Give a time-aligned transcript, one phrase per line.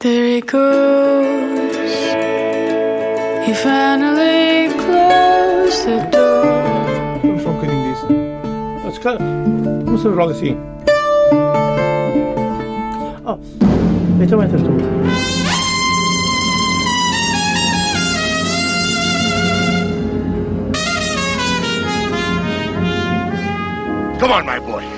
[0.00, 1.76] There he goes.
[3.44, 6.44] He finally closed the door.
[7.20, 8.06] Vamos só um bocadinho disso.
[8.86, 9.18] Ah, se calhar,
[9.84, 10.56] começamos logo assim.
[13.26, 13.40] Oh,
[14.22, 14.70] então entras tu.
[24.20, 24.97] Come on, my boy.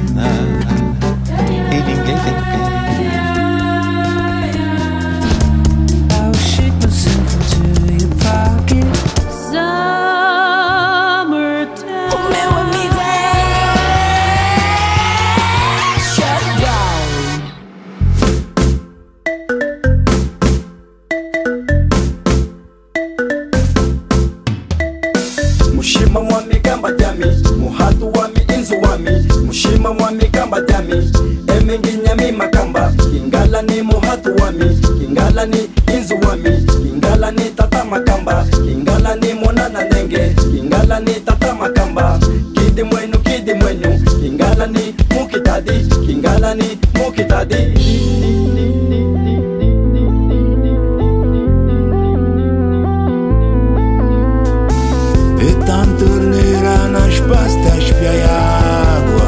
[55.43, 59.27] E tanto tornerà nas pastas pia água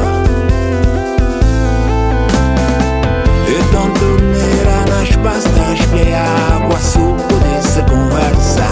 [3.48, 6.22] E tanto tornerà nas pastas pia
[6.54, 8.64] água Suco dessa conversa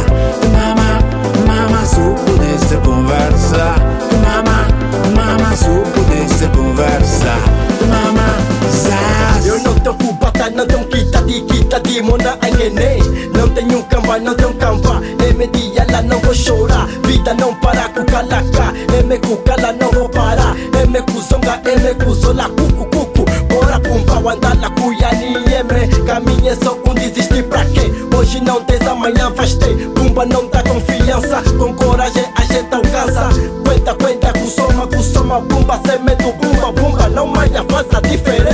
[0.52, 1.00] Mama,
[1.44, 3.74] mama, suco dessa conversa
[4.22, 4.68] Mama,
[5.12, 7.51] mama, suco dessa conversa
[10.62, 15.00] não tenho quita de quita de mona engene Não tenho camba, não tenho camba.
[15.26, 16.86] É media lá, não vou chorar.
[17.04, 18.72] Vida não para com calaca.
[18.96, 20.54] É me cucala, não vou parar.
[20.80, 26.48] É me cuzonga, é me cuzola Cucu, cucu, bora pumba Wandala, cuyani, é me Caminho
[26.48, 27.90] é só um desistir pra quê?
[28.16, 31.42] Hoje não tens, amanhã faz ter Pumba não dá confiança.
[31.58, 33.28] Com coragem a gente alcança.
[33.64, 35.40] Cuenta, cuenta, com soma, com soma.
[35.42, 37.08] Pumba, sem medo, pumba, pumba.
[37.08, 38.51] Não manha, faz a diferença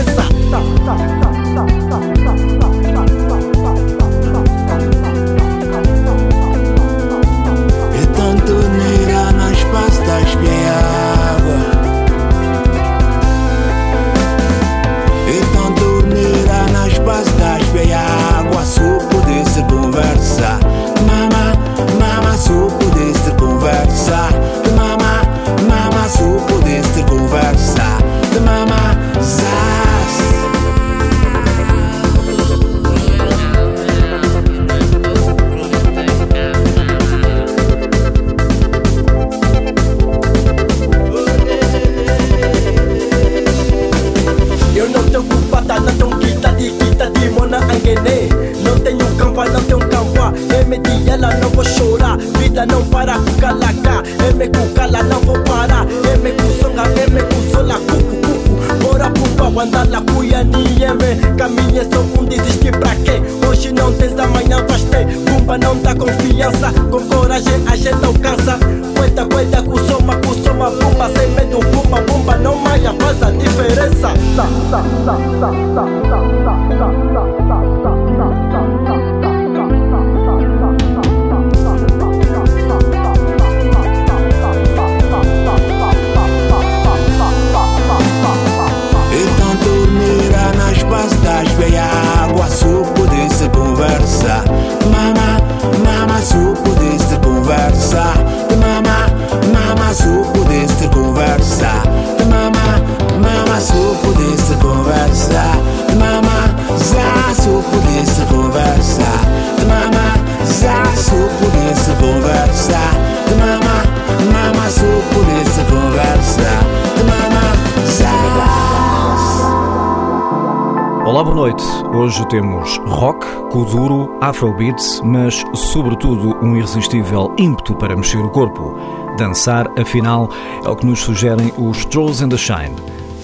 [122.18, 128.76] Hoje temos rock, kuduro, afrobeat, mas sobretudo um irresistível ímpeto para mexer o corpo.
[129.16, 130.28] Dançar, afinal,
[130.64, 132.74] é o que nos sugerem os Trolls and the Shine.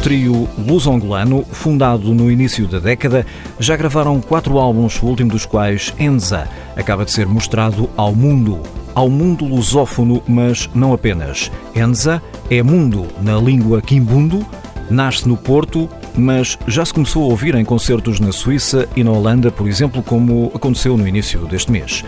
[0.01, 3.27] Trio luso-angolano, fundado no início da década,
[3.59, 8.61] já gravaram quatro álbuns, o último dos quais, Enza, acaba de ser mostrado ao mundo.
[8.95, 11.51] Ao mundo lusófono, mas não apenas.
[11.75, 14.47] Enza é mundo na língua quimbundo,
[14.91, 19.11] nasce no Porto, mas já se começou a ouvir em concertos na Suíça e na
[19.11, 22.05] Holanda, por exemplo, como aconteceu no início deste mês.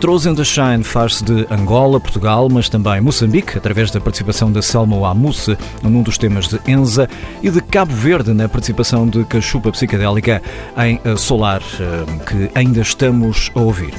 [0.00, 5.10] Trozen the Shine faz-se de Angola, Portugal, mas também Moçambique, através da participação da Selma
[5.10, 7.08] Amuse num dos temas de Enza,
[7.42, 10.40] e de Cabo Verde na participação de Cachupa Psicadélica
[10.76, 13.92] em eh, Solar, eh, que ainda estamos a ouvir.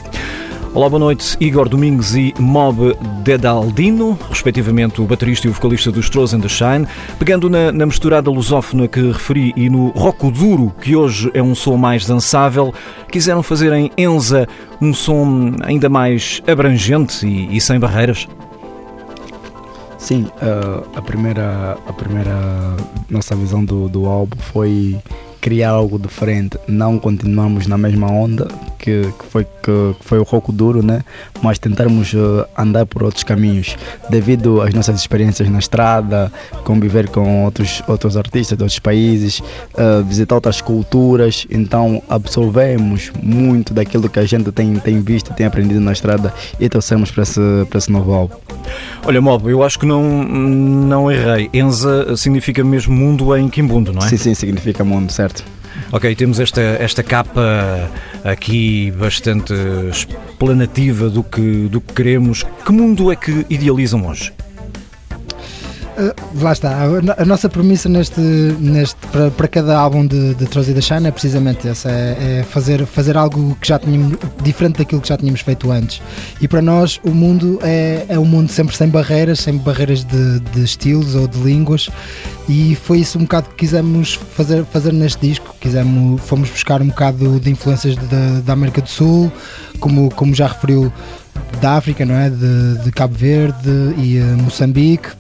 [0.72, 1.36] Olá, boa noite.
[1.40, 6.48] Igor Domingues e Mob Dedaldino, respectivamente o baterista e o vocalista dos Throws and the
[6.48, 6.88] Shine,
[7.18, 11.56] pegando na, na misturada lusófona que referi e no rock duro, que hoje é um
[11.56, 12.72] som mais dançável,
[13.12, 14.48] quiseram fazer em Enza
[14.80, 18.28] um som ainda mais abrangente e, e sem barreiras?
[19.98, 22.76] Sim, uh, a, primeira, a primeira
[23.10, 25.00] nossa visão do, do álbum foi
[25.40, 26.58] criar algo diferente.
[26.68, 28.48] Não continuamos na mesma onda
[28.78, 31.02] que, que foi, que, foi o rock duro, né?
[31.42, 33.76] mas tentarmos uh, andar por outros caminhos.
[34.10, 36.32] Devido às nossas experiências na estrada,
[36.64, 43.74] conviver com outros, outros artistas de outros países, uh, visitar outras culturas, então absorvemos muito
[43.74, 47.42] daquilo que a gente tem, tem visto, tem aprendido na estrada e trouxemos para esse,
[47.70, 48.36] para esse novo álbum.
[49.06, 51.50] Olha, Mob, eu acho que não, não errei.
[51.54, 54.10] Enza significa mesmo mundo em Kimbundo, não é?
[54.10, 55.39] Sim, sim, significa mundo, certo.
[55.92, 57.90] Ok, temos esta, esta capa
[58.24, 59.54] aqui bastante
[59.90, 62.46] explanativa do que, do que queremos.
[62.64, 64.32] Que mundo é que idealizam hoje?
[66.00, 66.86] Uh, lá está,
[67.18, 68.96] a, nossa premissa neste, neste,
[69.36, 73.18] para, cada álbum de, de Trozy da Shine é precisamente essa: é, é, fazer, fazer
[73.18, 76.02] algo que já tínhamos, diferente daquilo que já tínhamos feito antes.
[76.40, 80.40] E para nós, o mundo é, é um mundo sempre sem barreiras, sem barreiras de,
[80.40, 81.90] de estilos ou de línguas,
[82.48, 85.54] e foi isso um bocado que quisemos fazer, fazer neste disco.
[85.60, 89.30] Quisemos, fomos buscar um bocado de influências da, da América do Sul,
[89.82, 90.94] como, como já referiu,
[91.60, 92.30] da África, não é?
[92.30, 95.19] De, de Cabo Verde e uh, Moçambique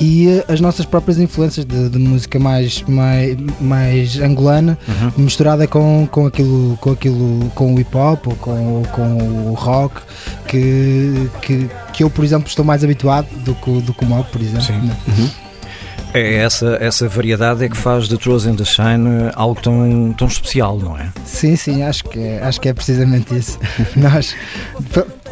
[0.00, 5.24] e as nossas próprias influências de, de música mais, mais, mais angolana uhum.
[5.24, 10.00] misturada com, com aquilo com aquilo com o hip hop ou com, com o rock
[10.46, 14.28] que, que, que eu por exemplo estou mais habituado do que, do que o mob
[14.30, 14.72] por exemplo.
[14.82, 14.96] Né?
[15.08, 15.47] Uhum.
[16.14, 20.26] É essa, essa variedade é que faz de Throws in the Shine algo tão, tão
[20.26, 21.08] especial, não é?
[21.24, 23.58] Sim, sim, acho que é, acho que é precisamente isso.
[23.94, 24.34] Nós,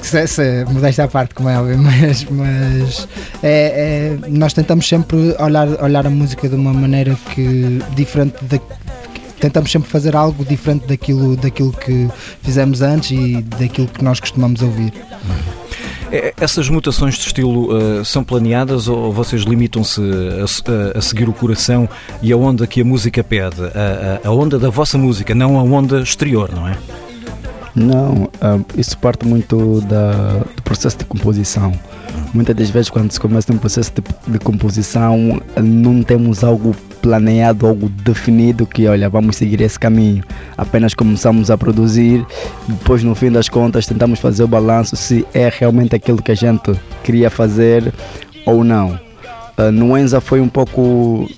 [0.02, 3.08] se, se, modéstia à parte, como é óbvio, mas, mas
[3.42, 8.60] é, é, nós tentamos sempre olhar, olhar a música de uma maneira que diferente da,
[9.40, 12.08] tentamos sempre fazer algo diferente daquilo, daquilo que
[12.42, 14.92] fizemos antes e daquilo que nós costumamos ouvir.
[16.36, 21.32] Essas mutações de estilo uh, são planeadas ou vocês limitam-se a, a, a, seguir o
[21.32, 21.88] coração
[22.22, 23.62] e a onda que a música pede?
[23.62, 26.76] A, a, onda da vossa música, não a onda exterior, não é?
[27.74, 31.72] Não, uh, isso parte muito da, do processo de composição.
[32.32, 36.74] Muitas das vezes, quando se começa um processo de, de composição, não temos algo
[37.06, 40.24] planeado, algo definido que, olha, vamos seguir esse caminho.
[40.58, 42.26] Apenas começamos a produzir,
[42.66, 46.34] depois, no fim das contas, tentamos fazer o balanço se é realmente aquilo que a
[46.34, 46.72] gente
[47.04, 47.94] queria fazer
[48.44, 48.98] ou não.
[49.56, 51.30] Uh, no Enza foi um pouco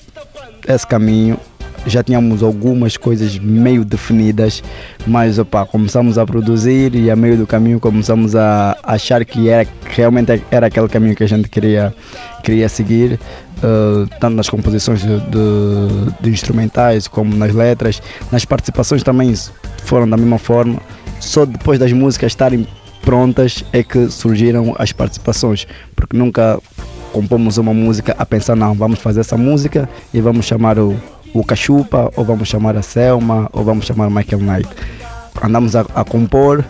[0.66, 1.38] esse caminho
[1.86, 4.62] já tínhamos algumas coisas meio definidas,
[5.06, 9.66] mas opa, começamos a produzir e a meio do caminho começamos a achar que era,
[9.84, 11.94] realmente era aquele caminho que a gente queria,
[12.42, 13.18] queria seguir,
[13.58, 18.02] uh, tanto nas composições de, de, de instrumentais como nas letras.
[18.30, 19.34] Nas participações também
[19.84, 20.80] foram da mesma forma,
[21.20, 22.66] só depois das músicas estarem
[23.02, 25.66] prontas é que surgiram as participações,
[25.96, 26.58] porque nunca
[27.12, 30.94] compomos uma música a pensar, não, vamos fazer essa música e vamos chamar o
[31.32, 34.68] o Cachupa, ou vamos chamar a Selma, ou vamos chamar Michael Knight.
[35.42, 36.64] Andamos a, a compor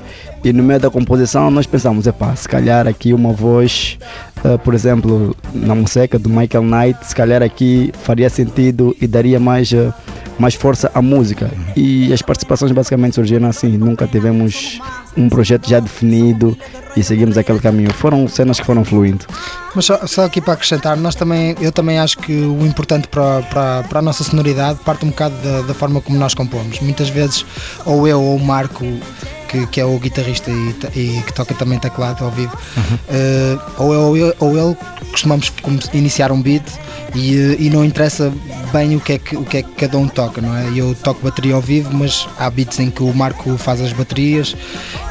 [0.44, 3.98] e no meio da composição nós pensamos, epá, se calhar aqui uma voz,
[4.44, 9.38] uh, por exemplo, na música do Michael Knight, se calhar aqui faria sentido e daria
[9.40, 9.92] mais, uh,
[10.38, 11.50] mais força à música.
[11.76, 14.80] E as participações basicamente surgiram assim, nunca tivemos
[15.16, 16.56] um projeto já definido
[16.96, 17.92] e seguimos aquele caminho.
[17.92, 19.24] Foram cenas que foram fluindo.
[19.74, 23.42] Mas só, só aqui para acrescentar, nós também, eu também acho que o importante para,
[23.42, 26.80] para, para a nossa sonoridade parte um bocado da, da forma como nós compomos.
[26.80, 27.44] Muitas vezes,
[27.84, 28.84] ou eu ou o Marco
[29.48, 32.94] que, que é o guitarrista e, e, que toca também teclado ao vivo, uhum.
[32.94, 34.76] uh, ou, eu, ou ele
[35.10, 35.52] costumamos
[35.92, 36.64] iniciar um beat
[37.14, 38.32] e, eh, e não interessa
[38.72, 40.68] bem o que, é que, o que é que cada um toca, não é?
[40.76, 44.54] Eu toco bateria ao vivo, mas há beats em que o Marco faz as baterias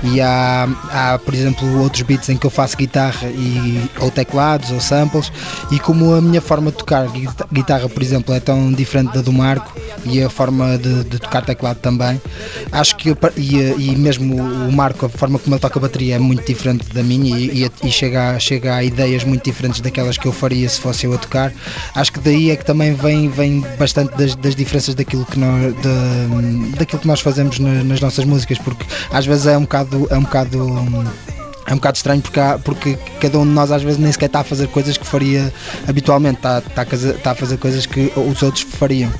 [0.03, 4.71] e há, há por exemplo, outros beats em que eu faço guitarra e, ou teclados
[4.71, 5.31] ou samples
[5.71, 7.07] e como a minha forma de tocar
[7.51, 9.75] guitarra, por exemplo, é tão diferente da do Marco
[10.05, 12.21] e a forma de, de tocar teclado também,
[12.71, 16.19] acho que e, e mesmo o Marco, a forma como ele toca a bateria é
[16.19, 20.17] muito diferente da minha e, e, e, chega, a, chega a ideias muito diferentes daquelas
[20.17, 21.53] que eu faria se fosse eu a tocar.
[21.95, 25.73] Acho que daí é que também vem, vem bastante das, das diferenças daquilo que, nós,
[25.75, 30.07] de, daquilo que nós fazemos nas, nas nossas músicas, porque às vezes é um bocado.
[30.09, 30.57] É um bocado
[31.69, 34.27] é um bocado estranho porque, há- porque cada um de nós às vezes nem sequer
[34.27, 35.53] está a fazer coisas que faria
[35.85, 39.11] habitualmente, está, está, a casa- está a fazer coisas que os outros fariam.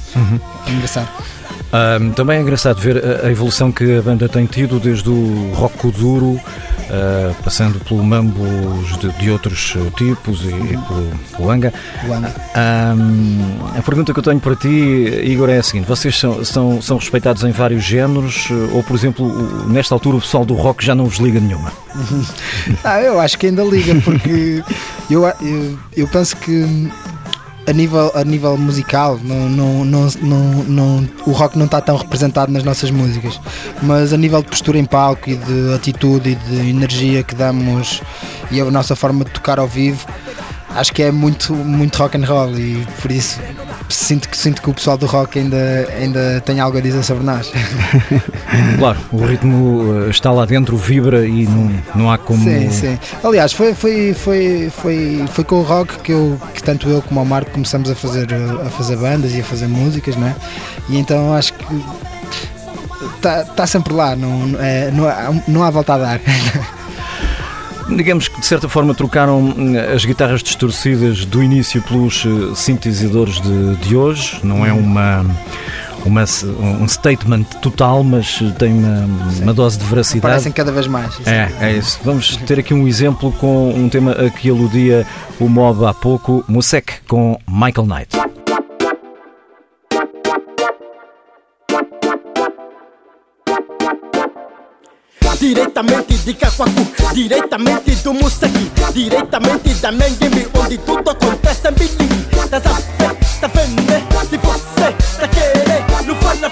[0.65, 1.09] É engraçado.
[1.71, 5.51] Ahm, também é engraçado ver a, a evolução que a banda tem tido desde o
[5.53, 6.39] rock duro,
[6.89, 11.73] ah, passando pelo mambos de, de outros tipos e, e pelo, pelo anga.
[12.55, 13.41] Ahm,
[13.77, 14.69] a pergunta que eu tenho para ti,
[15.23, 19.67] Igor, é a seguinte: vocês são, são, são respeitados em vários géneros, ou por exemplo,
[19.67, 21.71] nesta altura o pessoal do rock já não vos liga nenhuma?
[22.83, 24.63] Ah, eu acho que ainda liga, porque
[25.09, 26.89] eu, eu, eu penso que
[27.67, 31.97] a nível, a nível musical não, não, não, não, não- o rock não está tão
[31.97, 33.39] representado nas nossas músicas,
[33.83, 38.01] mas a nível de postura em palco e de atitude e de energia que damos
[38.49, 40.05] e a nossa forma de tocar ao vivo,
[40.69, 43.39] acho que é muito, muito rock and roll e por isso
[43.89, 47.23] sinto que, sinto que o pessoal do rock ainda, ainda tem algo a dizer sobre
[47.23, 47.51] nós.
[48.77, 52.43] Claro, o ritmo eh, está lá dentro, vibra e não, não há como.
[52.43, 52.99] Sim, sim.
[53.23, 57.21] Aliás, foi, foi, foi, foi, foi com o rock que, eu, que tanto eu como
[57.21, 60.35] o Marco começamos a fazer, a fazer bandas e a fazer músicas, não é?
[60.89, 61.65] E então acho que
[63.15, 64.91] está tá sempre lá, não, não é,
[65.47, 66.21] não há volta a dar.
[67.89, 73.39] Digamos que de certa forma trocaram hum, as guitarras distorcidas do início pelos eh, sintetizadores
[73.41, 74.39] de, de hoje.
[74.43, 75.25] Não é uma,
[76.05, 76.23] uma
[76.81, 79.07] um statement total, mas tem uma,
[79.41, 80.21] uma dose de veracidade.
[80.21, 81.19] Parecem cada vez mais.
[81.25, 81.99] É, é isso.
[82.03, 85.05] Vamos ter aqui um exemplo com um tema a que aludia
[85.39, 88.36] o mob há pouco, Musek com Michael Knight.
[95.39, 102.27] Diretamente de Cacoacu, diretamente do Museki, diretamente da Menguimbi, onde tudo acontece em Billy.
[102.31, 104.01] Estás a ver, tá vendo, né?
[104.29, 106.49] Se você tá querendo, não faz a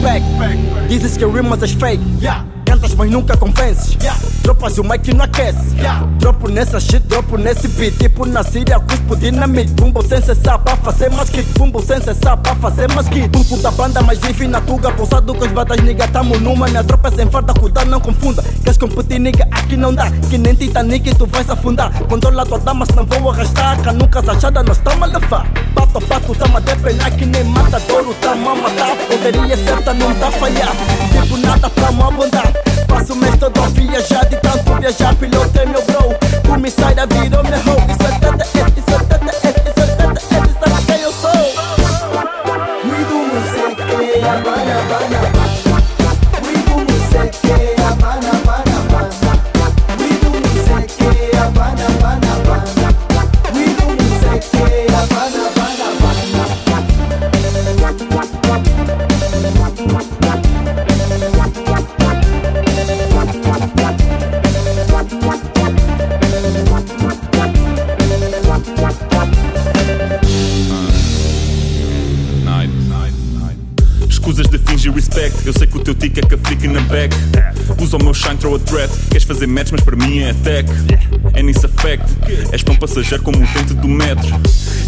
[0.00, 0.88] com as niggas na back.
[0.88, 2.02] Dizes que rimas és fake.
[2.64, 3.96] Cantas, mas nunca convences.
[4.42, 5.76] Tropas o mic não aquece.
[6.18, 7.96] Dropo nessa shit, dropo nesse beat.
[7.98, 9.72] Tipo na Síria, cuspo dinamite.
[9.72, 11.46] Bumbo sem cessar pra fazer mais kit.
[11.58, 13.28] Bumbo sem cessar pra fazer mais kit.
[13.28, 14.90] Bumbo da banda, enfim na tuga.
[14.92, 16.68] Pousado com as batas, nigga, tamo numa.
[16.68, 18.42] Minha tropa é sem farda, cuidado, não confunda.
[18.62, 20.10] Queres competir, nigga, aqui não dá.
[20.30, 21.92] Que nem Titanic, tu vais afundar.
[22.04, 23.80] Controla tua dama, se não vou arrastar.
[23.82, 25.46] Canucas achada, nós tamo a levar.
[25.74, 27.10] Pato a pato, tamo a depenar.
[27.16, 28.96] Que nem matadouro, tamo a matar.
[29.08, 30.72] Poderia certa, não tá falhar.
[31.12, 32.52] Tipo nada, tamo a abundar.
[32.88, 36.14] Passo o mês todo a viajar, de tanto viajar, piloto é meu bro.
[36.48, 37.92] Comissária virou meu hoe.
[37.92, 41.40] Isso é teta, isso é teta, isso é teta, isso sabe quem eu sou.
[47.30, 48.39] Escusas
[79.30, 80.68] fazer match, mas para mim é attack.
[81.34, 82.04] É nisso affect.
[82.50, 84.28] És pão passageiro como o tente do metro.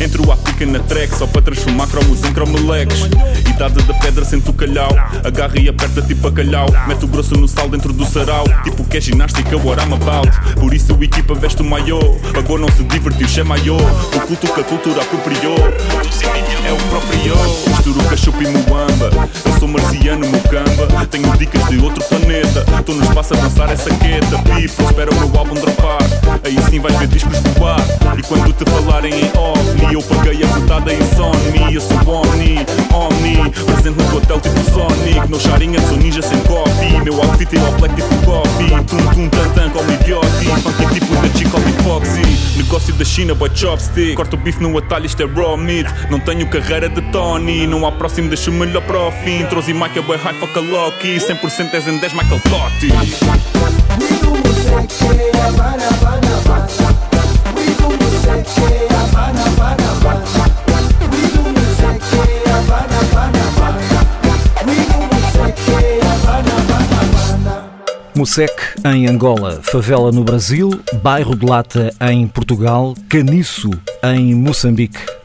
[0.00, 3.02] Entro à pica na track só para transformar cromos em cromeleques.
[3.48, 4.90] Idade da pedra, sente o calhau.
[5.22, 6.66] Agarra e aperta tipo bacalhau.
[6.88, 8.44] Mete o grosso no sal dentro do sarau.
[8.64, 10.28] Tipo que é ginástica, what I'm about.
[10.58, 12.00] Por isso a equipa veste o maiô.
[12.36, 13.76] Agora não se divertiu, chama maiô.
[13.76, 15.56] O culto que a cultura apropriou.
[16.66, 17.71] É o próprio.
[17.82, 19.10] Misturo cachupa muamba.
[19.44, 21.06] Eu sou marciano, mucamba.
[21.06, 22.64] Tenho dicas de outro planeta.
[22.86, 24.38] Tô no espaço a dançar essa queta.
[24.38, 25.98] People, espera o meu álbum dropar.
[26.44, 27.80] Aí sim vais ver discos voar.
[28.16, 31.74] E quando te falarem em OVNI, eu paguei a putada em Sony.
[31.74, 33.50] Eu sou Omni, Omni.
[33.50, 35.28] Presente no hotel tipo Sonic.
[35.28, 37.00] No charinha, sou ninja sem coffee.
[37.02, 38.70] Meu outfit é all black tipo coffee.
[38.86, 40.28] Tum tum tan tan como idiota.
[40.28, 42.58] Funky tipo da Chico e Foxy.
[42.58, 44.14] Negócio da China, boy chopstick.
[44.14, 45.92] Corto o bife no atalho, isto é raw meat.
[46.08, 47.71] Não tenho carreira de Tony.
[47.72, 49.46] Não há próximo, deixa o melhor para o fim.
[49.46, 51.16] Trouxe Mike, boy high, fuck a Loki.
[51.16, 52.92] 100% és em 10, Michael Totti.
[68.14, 68.52] Mosec
[68.84, 70.68] em Angola, Favela no Brasil,
[71.02, 73.70] Bairro de Lata em Portugal, Caniço
[74.02, 75.21] em Moçambique.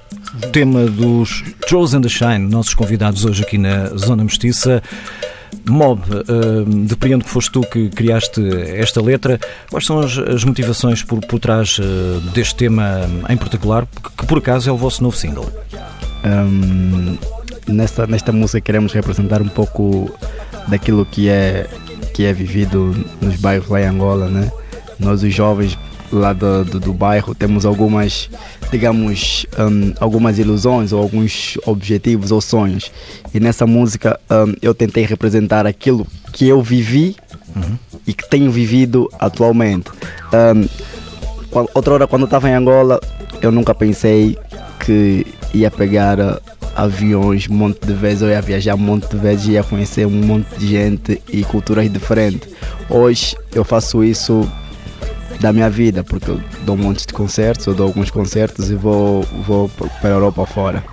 [0.52, 4.82] Tema dos Chosen the Shine, nossos convidados hoje aqui na Zona Mestiça.
[5.70, 8.42] Mob, uh, depreendo que foste tu que criaste
[8.76, 9.40] esta letra.
[9.70, 14.26] Quais são as, as motivações por, por trás uh, deste tema em particular, que, que,
[14.26, 15.52] por acaso é o vosso novo single?
[16.26, 17.18] Um,
[17.68, 20.10] nesta, nesta música queremos representar um pouco
[20.68, 21.68] daquilo que é,
[22.14, 24.52] que é vivido nos bairros lá em Angola, né?
[25.00, 25.78] Nós os jovens
[26.12, 28.30] lá do, do, do bairro temos algumas,
[28.72, 32.92] digamos, um, algumas ilusões ou alguns objetivos ou sonhos.
[33.34, 37.16] E nessa música um, eu tentei representar aquilo que eu vivi
[37.56, 37.78] uhum.
[38.06, 39.90] e que tenho vivido atualmente.
[40.34, 40.68] Um,
[41.74, 43.00] outra hora, quando eu estava em Angola,
[43.42, 44.38] eu nunca pensei
[44.86, 46.42] que ia pegar uh,
[46.76, 50.12] aviões um monte de vezes, eu ia viajar um monte de vezes ia conhecer um
[50.12, 52.50] monte de gente e culturas diferentes.
[52.90, 54.48] Hoje eu faço isso
[55.40, 58.76] da minha vida, porque eu dou um monte de concertos, eu dou alguns concertos e
[58.76, 60.84] vou, vou para a Europa fora.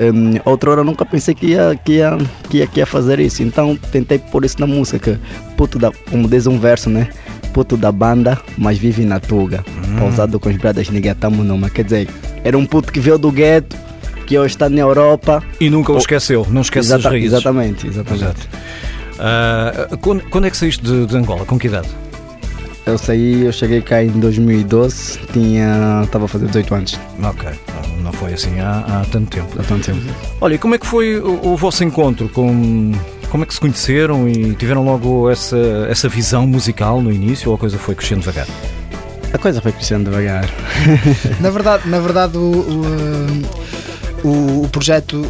[0.00, 2.16] Um, outra hora eu nunca pensei que ia, que, ia,
[2.48, 5.20] que, ia, que ia fazer isso, então tentei pôr isso na música.
[5.56, 7.08] Puto da, como diz um verso, né?
[7.52, 9.64] Puto da banda, mas vive na Tuga.
[9.66, 9.96] Hum.
[9.98, 11.68] Pausado com os bradas Nigatamo numa.
[11.68, 12.08] Quer dizer,
[12.44, 13.76] era um puto que veio do gueto,
[14.24, 15.42] que hoje está na Europa.
[15.58, 17.32] E nunca o esqueceu, não esquece Exata, as raízes.
[17.32, 18.48] Exatamente, exatamente.
[19.18, 21.44] Uh, quando, quando, é que saíste de, de Angola?
[21.44, 21.88] Com que idade?
[22.88, 26.00] Eu saí, eu cheguei cá em 2012, tinha.
[26.04, 26.98] estava a fazer 18 anos.
[27.22, 27.50] Ok,
[28.02, 29.60] não foi assim há, há tanto tempo.
[29.60, 30.00] Há tanto tempo.
[30.40, 32.30] Olha, e como é que foi o, o, vosso encontro?
[32.30, 32.92] Com,
[33.28, 35.58] como é que se conheceram e tiveram logo essa,
[35.90, 38.46] essa visão musical no início ou a coisa foi crescendo devagar?
[39.34, 40.48] A coisa foi crescendo devagar.
[41.40, 43.67] na verdade, na verdade o, o,
[44.24, 45.24] o, o projeto,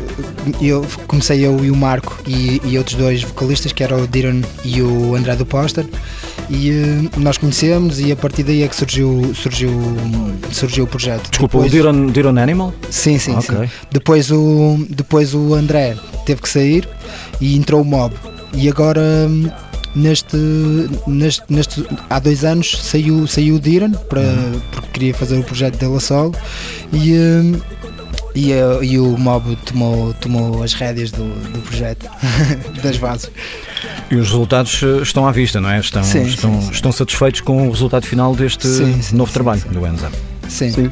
[0.60, 4.42] eu comecei eu e o Marco e, e outros dois vocalistas, que eram o Diron
[4.64, 5.86] e o André do Poster
[6.50, 9.70] e uh, nós conhecemos e a partir daí é que surgiu, surgiu,
[10.50, 11.28] surgiu o projeto.
[11.30, 12.72] Desculpa, depois, o Diron, Diron Animal?
[12.90, 13.66] Sim, sim, okay.
[13.66, 13.70] sim.
[13.90, 16.88] Depois o, depois o André teve que sair
[17.40, 18.14] e entrou o Mob.
[18.54, 19.28] E agora
[19.94, 20.36] neste,
[21.06, 24.60] neste, neste há dois anos saiu, saiu o Diron para, uhum.
[24.72, 26.34] porque queria fazer o projeto dele a solo
[26.92, 27.12] e,
[28.38, 32.08] e, e o Mob tomou, tomou as rédeas do, do projeto
[32.82, 33.30] das bases.
[34.10, 35.80] E os resultados eh, estão à vista, não é?
[35.80, 38.68] Estão, sim, estão, sim, estão satisfeitos com o resultado final deste
[39.12, 40.10] novo trabalho do Enza.
[40.48, 40.70] Sim.
[40.70, 40.90] Sim,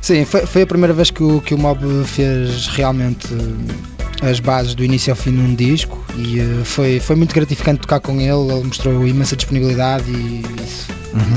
[0.00, 4.38] sim foi, foi a primeira vez que o, que o Mob fez realmente eh, as
[4.40, 8.52] bases do início ao fim num disco e foi, foi muito gratificante tocar com ele,
[8.52, 11.36] ele mostrou imensa disponibilidade e isso, uhum.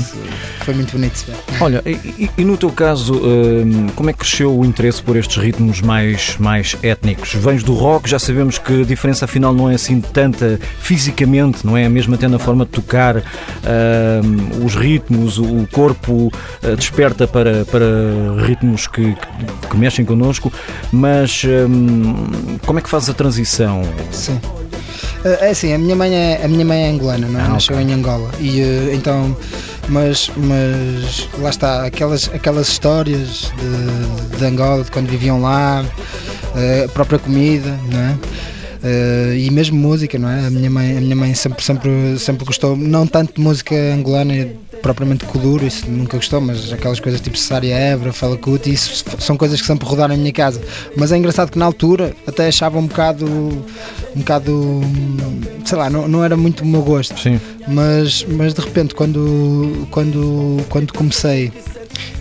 [0.60, 1.36] foi muito bonito de ver.
[1.60, 5.36] Olha, e, e, no teu caso, hum, como é que cresceu o interesse por estes
[5.36, 7.34] ritmos mais, mais étnicos?
[7.34, 11.76] Vens do rock, já sabemos que a diferença afinal não é assim tanta fisicamente, não
[11.76, 11.88] é?
[11.88, 17.86] Mesmo até na forma de tocar, uh, os ritmos, o corpo uh, desperta para, para
[18.44, 20.52] ritmos que, que, que mexem connosco,
[20.92, 23.82] mas um, como é que fazes a transição?
[24.10, 24.40] Sim.
[25.24, 27.42] Eh, é assim, a minha mãe é, a minha mãe é angolana, não é?
[27.42, 27.88] Ah, Nasceu okay.
[27.88, 28.30] em Angola.
[28.40, 29.36] E uh, então
[29.88, 35.84] mas, mas lá está, aquelas, aquelas histórias de, de Angola, de quando viviam lá,
[36.56, 38.18] eh, a própria comida, não é?
[38.82, 40.46] Uh, e mesmo música, não é?
[40.46, 44.48] A minha mãe, a minha mãe sempre, sempre, sempre gostou, não tanto de música angolana,
[44.82, 49.36] propriamente Kuduro, isso nunca gostou, mas aquelas coisas tipo Cesária Évora, Fala Cut, isso são
[49.36, 50.60] coisas que sempre rodaram na minha casa.
[50.96, 54.80] Mas é engraçado que na altura até achava um bocado, um bocado,
[55.64, 57.18] sei lá, não, não era muito o meu gosto.
[57.18, 57.40] Sim.
[57.66, 61.52] Mas, mas de repente, quando, quando, quando comecei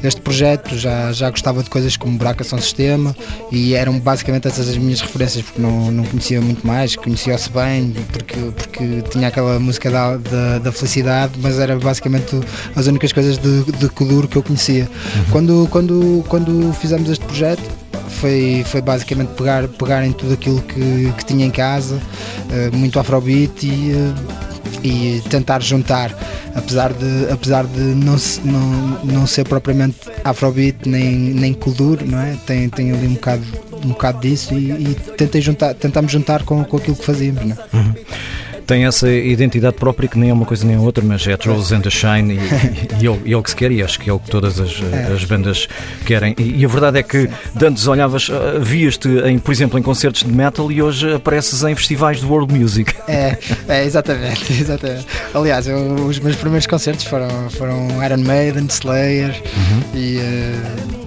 [0.03, 3.15] este projeto, já, já gostava de coisas como Braca São Sistema
[3.51, 7.93] e eram basicamente essas as minhas referências, porque não, não conhecia muito mais, conhecia-se bem,
[8.11, 12.39] porque, porque tinha aquela música da, da, da, felicidade, mas era basicamente
[12.75, 14.83] as únicas coisas de, de Kuduro que eu conhecia.
[14.83, 15.23] Uhum.
[15.31, 17.63] Quando, quando, quando fizemos este projeto,
[18.17, 21.99] foi, foi basicamente pegar, pegar em tudo aquilo que, que tinha em casa,
[22.51, 24.46] eh, muito afrobeat e, eh,
[24.83, 26.11] e tentar juntar
[26.55, 32.35] apesar de, apesar de não, não, não ser propriamente afrobeat nem, nem kuduro, não é?
[32.45, 33.43] Tem, tem ali um bocado,
[33.83, 37.51] um bocado disso e, e tentei juntar, tentamos juntar com, com aquilo que fazíamos, não
[37.55, 37.77] é?
[37.77, 37.93] Uhum
[38.67, 41.73] tem essa identidade própria que nem é uma coisa nem é outra, mas é Trolls
[41.73, 43.97] and the Shine e, e, e, é, e, é, o que se quer e acho
[43.97, 45.13] que é o que todas as, é.
[45.13, 45.67] as bandas
[46.05, 46.35] querem.
[46.37, 47.29] E, a verdade é que
[47.63, 51.73] antes olhavas, uh, vias-te, em, por exemplo, em concertos de metal e hoje apareces em
[51.75, 52.93] festivais de world music.
[53.07, 53.37] É,
[53.69, 55.07] é exatamente, exatamente.
[55.33, 59.97] Aliás, eu, os meus primeiros concertos foram, foram Iron Maiden, Slayer uhum.
[59.99, 60.17] e.
[60.17, 61.06] Uh,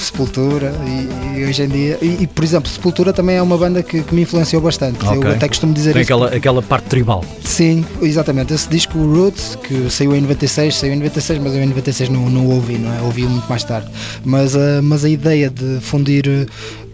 [0.00, 1.98] Sepultura e, e hoje em dia.
[2.00, 5.04] E, e, por exemplo, Sepultura também é uma banda que, que me influenciou bastante.
[5.04, 5.18] Ok.
[5.22, 6.12] Eu até costumo dizer Tem isso.
[6.12, 7.24] aquela, aquela parte tribal.
[7.44, 8.52] Sim, exatamente.
[8.54, 12.28] Esse disco Roots, que saiu em 96, saiu em 96, mas eu em 96 não,
[12.30, 13.00] não o ouvi, não é?
[13.02, 13.88] Ouvi muito mais tarde.
[14.24, 16.46] Mas, a- mas a ideia de fundir eh,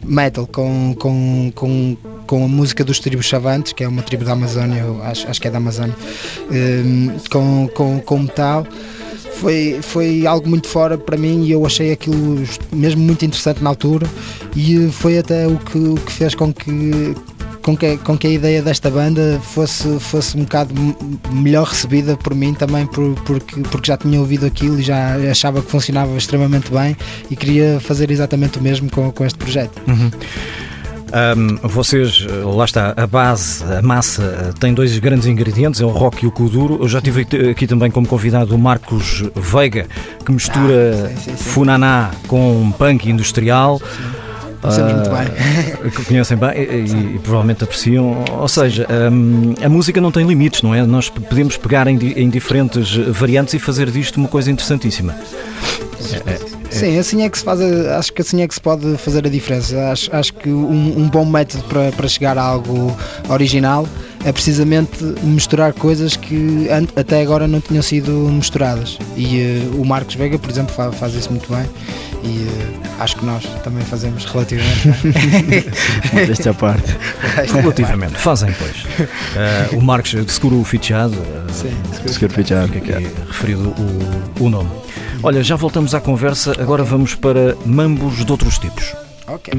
[0.05, 4.33] metal com, com, com, com a música dos tribos chavantes, que é uma tribo da
[4.33, 5.95] Amazónia, acho, acho que é da Amazónia,
[6.51, 6.83] eh,
[7.31, 8.67] com, com, com metal.
[9.41, 12.43] Foi, foi algo muito fora para mim e eu achei aquilo
[12.73, 14.07] mesmo muito interessante na altura
[14.57, 17.15] e foi até o que, o que fez com que
[17.65, 20.75] com que, com que a ideia desta banda fosse, fosse um bocado
[21.33, 25.63] melhor recebida por mim também por, porque, porque já tinha ouvido aquilo e já achava
[25.63, 26.95] que funcionava extremamente bem
[27.31, 29.81] e queria fazer exatamente o mesmo com, com este projeto.
[31.17, 35.85] Ahm, vocês, eh, lá está, a base, a massa, eh, tem dois grandes ingredientes, é
[35.85, 36.79] o rock e o kuduro.
[36.81, 39.87] Eu já tive aqui- aqui também como convidado o Marcos Veiga,
[40.27, 41.51] que mistura Ah, sim, sim, sim.
[41.51, 43.81] funaná com punk industrial.
[44.61, 45.25] Conhecemos muito Ah,
[45.95, 48.25] que conhecem bem e, e- provavelmente apreciam.
[48.33, 50.85] Ou seja, ahm, a música não tem limites, não é?
[50.85, 55.15] Nós podemos pegar em, em diferentes variantes e fazer disto uma coisa interessantíssima.
[56.79, 59.27] Sim, assim é que se faz, a- acho que assim é que se pode fazer
[59.27, 59.77] a diferença.
[59.91, 62.97] Acho, acho que um, um bom método para, para chegar a algo
[63.29, 63.87] original
[64.25, 68.99] é precisamente misturar coisas que até agora não tinham sido misturadas.
[69.17, 71.65] E eh, o Marcos Vega, por exemplo, fa- faz, isso muito bem.
[72.23, 74.89] E eh, acho que nós também fazemos relativamente
[76.13, 76.27] bem.
[76.27, 76.97] Desta parte.
[77.53, 79.09] Relativamente, fazem, pois.
[79.37, 81.15] Ah, o Marcos seguro fichado.
[81.37, 81.71] ah, Sim,
[82.11, 82.65] Seguro fichado.
[82.65, 82.81] aqui
[83.27, 83.75] referido
[84.41, 84.71] o, o nome.
[85.27, 88.95] Olha, já voltamos à conversa, agora vamos para mambos de outros tipos.
[89.27, 89.55] ok.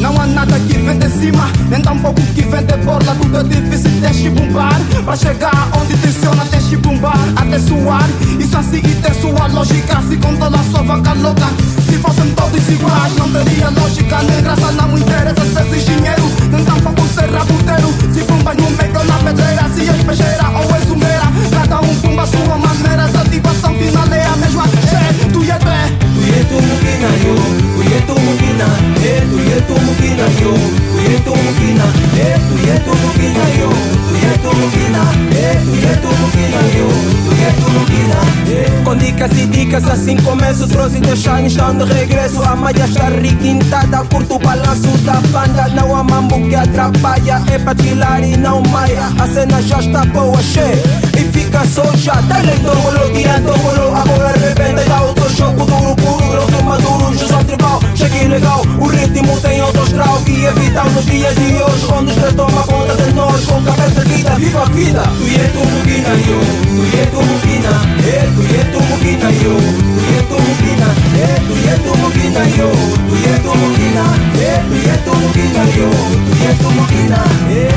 [0.00, 3.14] Não há nada que vem de cima, nem tampouco que vem de borla.
[3.20, 4.80] Tudo é difícil, tens que bombar.
[5.04, 8.08] Para chegar onde tensiona, tens que bombar até suar.
[8.40, 10.00] Isso a seguir tem sua lógica.
[10.08, 11.71] Se controla sua vaca louca.
[12.02, 14.22] Se fossem todos iguais, não teria lógica.
[14.24, 14.81] Nem graça, não
[39.72, 42.42] dicas e assim começo Trouxe de shine, estão de regresso.
[42.42, 45.68] A malha está requintada Curto o balanço da banda.
[45.68, 49.08] Não há mambo que atrapalha É pra tirar e não maia.
[49.18, 51.12] A cena já está boa, che.
[51.18, 55.94] E fica só já Dale tongolo, tira tongolo Agora arrebenta e dá outro choco Duro,
[55.96, 60.90] puro, grosso, maduro José tribal, chegue legal O ritmo tem outro grau Que é vital
[60.90, 63.44] nos dias de hoje Quando três toma conta de nós.
[63.44, 65.02] Com cabeça erguida, viva a vida.
[65.02, 67.70] Tu yetu mukina yo, tu yetu mukina,
[68.06, 70.88] eh tu yetu mukina yo, tu yetu mukina,
[71.24, 72.68] eh tu yetu mukina yo,
[73.08, 74.04] tu yetu mukina,
[74.36, 75.88] eh tu yetu mukina yo,
[76.26, 77.18] tu yetu mukina,
[77.50, 77.72] eh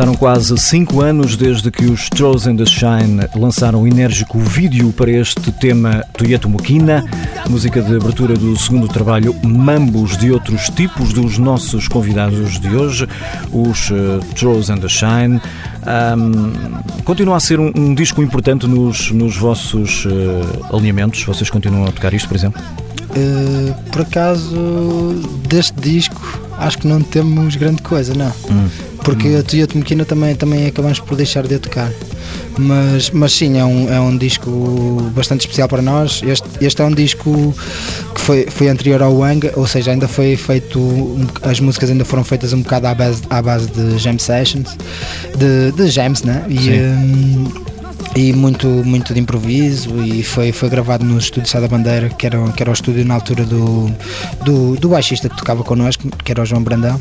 [0.00, 4.94] passaram quase 5 anos desde que os Trolls and the Shine lançaram o enérgico vídeo
[4.96, 6.02] para este tema
[6.48, 7.04] Mukina,
[7.50, 13.06] música de abertura do segundo trabalho Mambos de outros tipos dos nossos convidados de hoje,
[13.52, 15.38] os uh, Trolls and the Shine.
[15.84, 21.22] Um, continua a ser um, um disco importante nos, nos vossos uh, alinhamentos?
[21.24, 22.62] Vocês continuam a tocar isto, por exemplo?
[23.10, 24.56] Uh, por acaso,
[25.46, 28.32] deste disco, acho que não temos grande coisa, não.
[28.50, 28.89] Hum.
[29.04, 31.90] Porque a Toyota Mequina também, também acabamos por deixar de a tocar.
[32.58, 34.50] Mas, mas sim, é um, é um disco
[35.14, 36.22] bastante especial para nós.
[36.22, 37.54] Este, este é um disco
[38.14, 40.80] que foi, foi anterior ao Wang, ou seja, ainda foi feito.
[41.42, 44.76] As músicas ainda foram feitas um bocado à base, à base de jam sessions,
[45.36, 46.44] de, de jams, né?
[46.48, 47.48] E, hum,
[48.16, 52.26] e muito, muito de improviso e foi, foi gravado no estúdio Sá da Bandeira, que
[52.26, 53.90] era, que era o estúdio na altura do,
[54.44, 56.98] do, do baixista que tocava connosco, que era o João Brandão.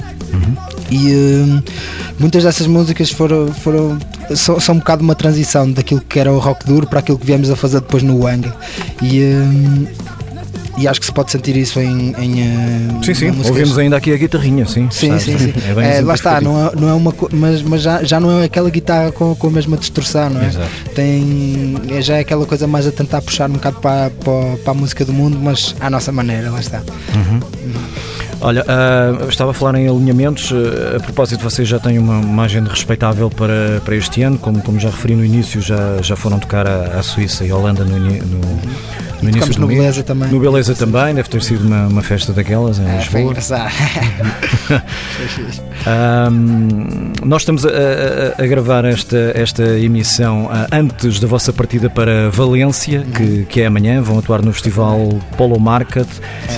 [0.91, 1.61] E hum,
[2.19, 3.97] muitas dessas músicas foram, foram
[4.35, 7.25] são, são um bocado uma transição daquilo que era o rock duro para aquilo que
[7.25, 8.51] viemos a fazer depois no Wang.
[9.01, 9.85] E, hum,
[10.77, 12.15] e acho que se pode sentir isso em.
[12.17, 14.87] em eh, Sim, sim, músicas- ouvimos ainda aqui a guitarrinha, sim.
[14.89, 15.53] Sim, Está- sim, sim.
[15.69, 18.39] É bem É, lá está, não é, não é uma mas, mas já, já não
[18.39, 20.47] é aquela guitarra com, com a mesma distorção, não é?
[20.47, 20.69] Exato.
[20.95, 24.71] Tem, é, já é aquela coisa mais a tentar puxar um bocado para, para, para
[24.71, 26.81] a música do mundo, mas à nossa maneira, lá está.
[27.13, 27.39] Uhum.
[28.41, 28.65] Olha,
[29.19, 30.51] eu estava a falar em alinhamentos.
[30.51, 34.37] ah, a propósito, vocês já têm uma, uma agenda respeitável para, para este ano.
[34.37, 37.99] Como, como já referi no início, já, já foram tocar à, Suíça e Holanda no,
[37.99, 38.61] no,
[39.21, 39.79] no início do no mês.
[39.79, 40.29] Beleza também.
[40.29, 43.21] No Beleza também, deve ter sido uma, uma festa daquelas em É, Lisboa.
[43.23, 43.71] engraçado.
[43.71, 45.61] Foi fixe.
[45.85, 51.89] Ahm, nós estamos a, a- a gravar esta, esta emissão ah, antes da vossa partida
[51.89, 54.01] para Valência, que, que é amanhã.
[54.01, 56.07] Vão atuar no festival Polo Market.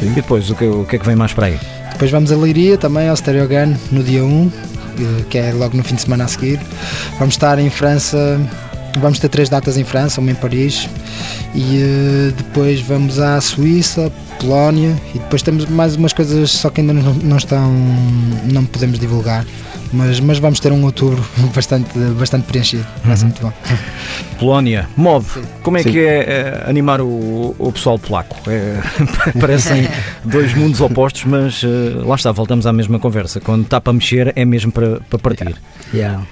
[0.02, 1.60] E depois, o que, o que é que vem mais para aí?
[1.94, 4.52] Depois vamos a Leiria também, ao Stereo Gun, no dia 1,
[5.00, 6.60] eh, que é logo no fim de semana a seguir.
[7.20, 8.40] Vamos estar em França,
[9.00, 10.90] vamos ter três datas em França, uma em Paris,
[11.54, 16.82] e eh, depois vamos à Suíça, Polónia, e depois temos mais umas coisas só que
[16.82, 17.72] ainda não, não estão,
[18.52, 19.46] não podemos divulgar.
[19.94, 21.22] Mas, mas vamos ter um outubro
[21.54, 22.86] bastante, bastante preenchido.
[23.04, 23.52] Vai ser muito bom.
[24.40, 25.92] Polónia, Move, como é Sim.
[25.92, 28.38] que é, é, animar o, o pessoal polaco?
[28.50, 28.80] É,
[29.38, 29.90] parecem
[30.24, 31.68] dois mundos opostos, mas eh,
[32.06, 33.42] lá está, voltamos à mesma conversa.
[33.42, 35.56] Quando está para mexer, é mesmo para, para partir.
[35.94, 36.24] Yeah.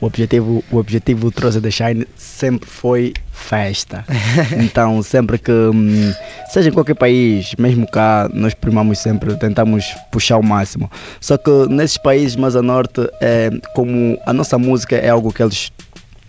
[0.00, 4.04] O objetivo, o objetivo do Trouxa da Shine sempre foi festa.
[4.62, 6.12] então, sempre que, hum,
[6.50, 10.90] seja em qualquer país, mesmo cá, nós primamos sempre, tentamos puxar o máximo.
[11.20, 15.42] Só que nesses países mais a norte, é, como a nossa música é algo que
[15.42, 15.72] eles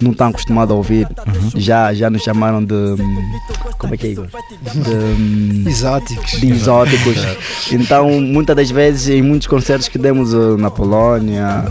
[0.02, 1.08] não estão acostumados a ouvir,
[1.56, 2.76] já, já nos chamaram de.
[3.78, 4.28] Como é que é, Igor?
[4.28, 6.32] De, hum, Exóticos.
[6.40, 7.18] de exóticos.
[7.72, 11.66] Então, muitas das vezes, em muitos concertos que demos eh, na Polónia,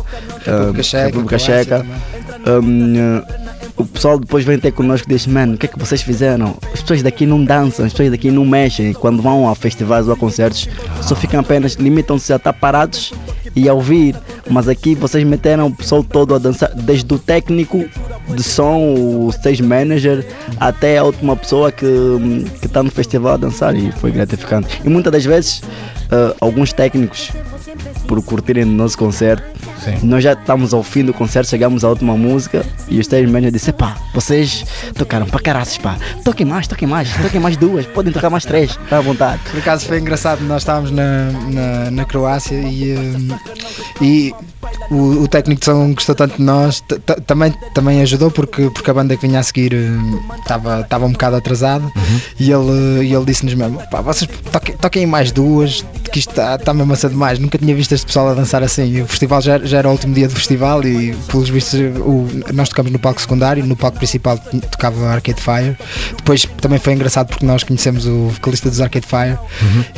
[0.46, 5.54] eh, República Checa, República hum, eh, o pessoal depois vem ter connosco e diz: Mano,
[5.54, 6.56] o que é que vocês fizeram?
[6.72, 8.92] As pessoas daqui não dançam, as pessoas daqui não mexem.
[8.92, 10.68] Quando vão a festivais ou a concertos,
[11.00, 13.12] só ficam apenas, limitam-se a estar parados
[13.54, 14.16] e a ouvir.
[14.50, 17.84] Mas aqui vocês meteram o pessoal todo a dançar, desde o técnico
[18.34, 20.24] de som, o stage manager,
[20.58, 21.86] até a última pessoa que
[22.62, 24.80] está no festival a dançar e foi gratificante.
[24.84, 25.62] E muitas das vezes,
[26.10, 27.30] eh, alguns técnicos,
[28.06, 29.44] por curtirem o nosso concerto,
[29.84, 29.98] Sim.
[30.02, 33.52] nós já estamos ao fim do concerto, chegamos à última música e o stage manager
[33.52, 34.64] disse: pá, vocês
[34.94, 38.70] tocaram para caraças, pá, toquem mais, toquem mais, toquem mais duas, podem tocar mais três,
[38.70, 39.40] está à vontade.
[39.50, 43.28] Por acaso foi engraçado, nós estávamos na, na, na Croácia e, hum,
[44.00, 44.34] e
[44.90, 46.82] o, o técnico de som gostou tanto de nós,
[47.26, 51.36] também, também ajudou porque, porque a banda que vinha a seguir hum, estava um bocado
[51.36, 51.84] atrasada.
[52.38, 55.84] E ele, ele disse-nos mesmo: pá, vocês toquem, toquem mais duas,
[56.18, 57.38] que isto está, está mesmo a ser demais.
[57.38, 59.00] Nunca tinha visto este pessoal a dançar assim.
[59.02, 62.68] O festival já, já era o último dia do festival e, pelos vistos, o, nós
[62.68, 64.38] tocamos no palco secundário, no palco principal
[64.70, 65.76] tocava Arcade Fire.
[66.16, 69.38] Depois também foi engraçado porque nós conhecemos o vocalista dos Arcade Fire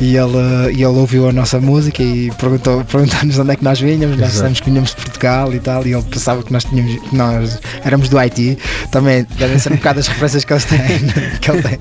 [0.01, 3.81] e, ele, e ele ouviu a nossa música e perguntou- perguntou-nos onde é que nós
[3.81, 4.17] vinhamos.
[4.19, 5.87] Nós dissemos que vinhamos de Portugal e tal.
[5.87, 8.59] E ele pensava que nós, tínhamos, que nós éramos do Haiti.
[8.91, 10.79] Também devem ser um bocado as referências que eles têm.
[11.41, 11.79] que ele tem.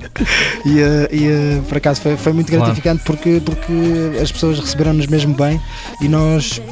[0.64, 2.64] E, eh, e, eh, por acaso foi, foi muito Claro.
[2.64, 3.72] gratificante porque, porque
[4.30, 5.60] as pessoas receberam-nos mesmo bem
[6.00, 6.62] e nós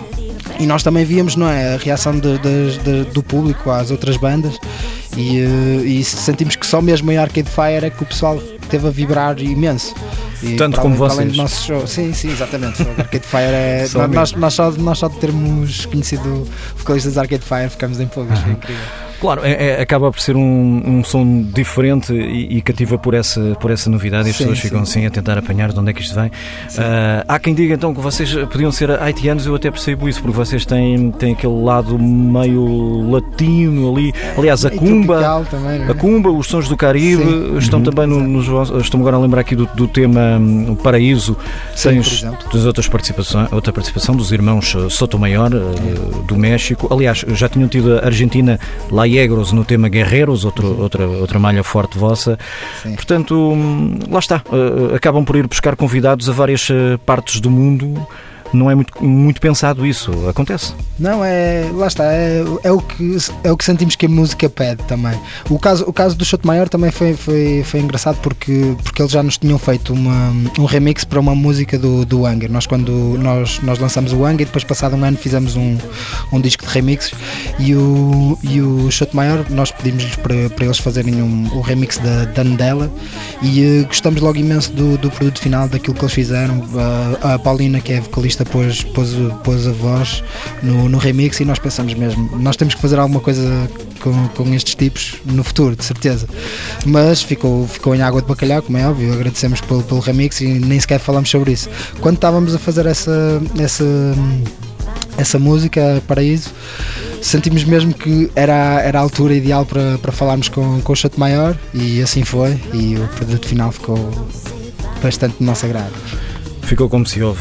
[0.60, 4.16] e nós também víamos não é, a reação de- de- de- do público às outras
[4.16, 4.56] bandas
[5.16, 8.86] e, eh, e sentimos que só mesmo em Arcade Fire é que o pessoal teve
[8.86, 9.94] a vibrar imenso.
[10.42, 11.32] E Tanto como além- vocês.
[11.32, 11.86] do nosso show.
[11.86, 12.80] Sim, sim, exatamente.
[12.96, 13.86] Arcade Fire é.
[13.88, 17.98] Só nós, nós, só, nós só de termos conhecido o vocalista dos Arcade Fire ficamos
[18.00, 18.38] em pulgas.
[18.38, 18.82] Foi incrível.
[19.20, 23.40] Claro, é- é- acaba por ser um, um som diferente e, e cativa por essa,
[23.60, 25.00] por essa novidade e as Sim, pessoas ficam sim.
[25.00, 26.30] assim a tentar apanhar de onde é que isto vem.
[26.78, 30.36] Ah, há quem diga então que vocês podiam ser haitianos, eu até percebo isso, porque
[30.36, 34.12] vocês têm, têm aquele lado meio latino ali.
[34.36, 35.44] Aliás, a cumba.
[35.50, 35.90] também, é?
[35.90, 37.56] A Cumba, os sons do Caribe Sim.
[37.58, 38.80] estão também no- nos vossos.
[38.82, 41.36] Estou-me agora a lembrar aqui do, do tema hum, Paraíso.
[41.74, 42.38] Sim, exemplo.
[42.50, 46.88] tens outras participações, outra participação dos irmãos eh, Sotomayor, eh, do México.
[46.92, 48.58] Aliás, já tinham tido a Argentina
[49.08, 52.38] Laiegros no tema Guerreiros, outro, outra, outra malha forte vossa.
[52.82, 52.94] Sim.
[52.94, 54.42] Portanto, hum, lá está.
[54.52, 58.06] eh, acabam por ir buscar convidados a várias eh, partes do mundo.
[58.52, 60.10] Não é muito, muito pensado isso.
[60.28, 60.74] Acontece.
[60.98, 61.70] Não, é.
[61.74, 65.18] Lá está, é, é, o que, é o que sentimos que a música pede também.
[65.48, 69.12] O caso, o caso do Shot Maior também foi, foi, foi engraçado porque, porque eles
[69.12, 72.50] já nos tinham feito uma, um remix para uma música do, do Anger.
[72.50, 75.76] Nós, quando nós, nós lançamos o Anger, depois, passado um ano, fizemos um,
[76.32, 77.12] um disco de remixes
[77.58, 81.98] e o, e o Shot Maior, nós pedimos-lhes para, para eles fazerem um, o remix
[81.98, 82.90] da Dandela
[83.42, 86.64] e uh, gostamos logo imenso do, do produto final, daquilo que eles fizeram.
[87.22, 89.10] A, a Paulina, que é vocalista, pôs, pôs,
[89.44, 90.22] pôs a voz
[90.62, 93.68] no, no remix e nós pensamos mesmo, nós temos que fazer alguma coisa
[94.00, 96.28] com, com estes tipos no futuro, de certeza.
[96.86, 100.46] Mas ficou, ficou em água de bacalhau, como é óbvio, agradecemos pelo, pelo remix e
[100.46, 101.68] nem sequer falamos sobre isso.
[102.00, 103.84] Quando estávamos a fazer essa, essa,
[105.16, 106.50] essa música, Paraíso,
[107.22, 111.18] sentimos mesmo que era, era a altura ideal para, para falarmos com, com o Chato
[111.18, 112.58] Maior e assim foi.
[112.72, 113.98] E o produto final ficou
[115.02, 115.92] bastante do nosso agrado.
[116.68, 117.40] Ficou como se ouve.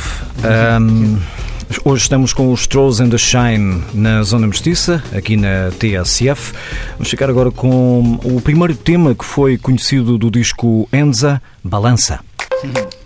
[0.80, 1.20] Um,
[1.84, 6.54] hoje estamos com os Trolls and the Shine na Zona Mestiça, aqui na TSF.
[6.94, 12.22] Vamos ficar agora com o primeiro tema que foi conhecido do disco Enza, Balança.
[12.64, 12.97] E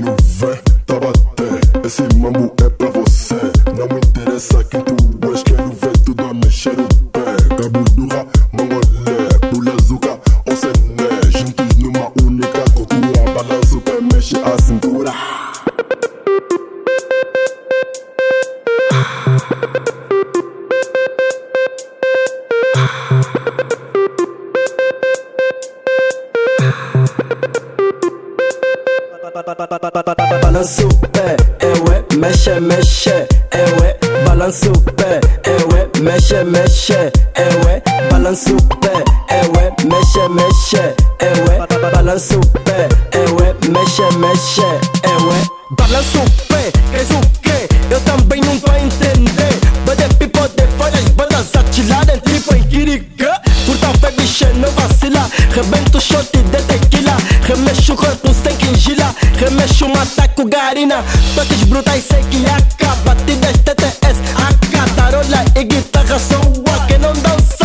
[0.00, 1.84] não vem, tá bater.
[1.84, 3.34] Esse mambo é pra você.
[3.76, 5.42] Não me interessa quem tu és.
[5.42, 7.36] Quero ver tudo a mexer o pé.
[7.56, 8.33] Cabo dura, mongolé.
[42.64, 44.60] Pé, é ué, mexe, mexe,
[45.02, 47.68] é ué, balança o pé, queres o quê?
[47.90, 49.54] Eu também não tô a entender.
[49.84, 53.40] Bade people de várias bandas atilarem tipo em Kirika.
[53.66, 55.30] Curta fé, bicha, não vacila.
[55.54, 57.16] Rebento shot de tequila.
[57.42, 59.14] Remexo o corpo sem quingila.
[59.38, 61.04] Remexo um ataco garina.
[61.34, 62.94] Toques brutais sei que acaba.
[63.04, 67.12] Batidas TTS, AK, tarola e guitarra são a que não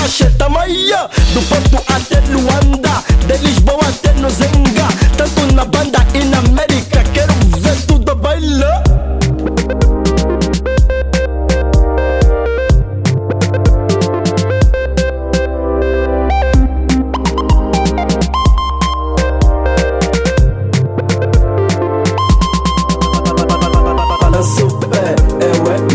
[0.09, 0.25] dança.
[0.25, 1.09] Cheta maia.
[1.33, 3.03] Do Porto até Luanda.
[3.27, 4.87] De Lisboa até Nozenga.
[5.17, 7.03] Tanto na banda e na América.
[7.13, 8.83] Quero ver tudo bailar.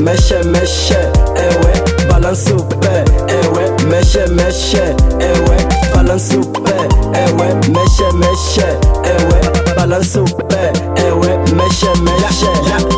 [0.03, 3.05] Mexe, mexe, é ué, balança o pé,
[4.45, 6.77] mexe, mexe, é ué, balança o pé,
[7.15, 12.94] é ué, mexe, mexe, é ué, balança o pé, é ué, mexe,